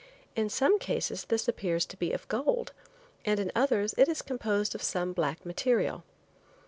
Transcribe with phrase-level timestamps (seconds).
[0.35, 2.73] In some cases this appears to be of gold,
[3.23, 6.03] and in others it is composed of some black material.